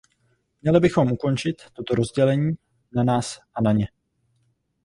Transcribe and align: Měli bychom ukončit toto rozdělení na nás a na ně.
Měli 0.61 0.79
bychom 0.79 1.11
ukončit 1.11 1.55
toto 1.73 1.95
rozdělení 1.95 2.55
na 2.95 3.03
nás 3.03 3.39
a 3.53 3.61
na 3.61 3.71
ně. 3.71 3.87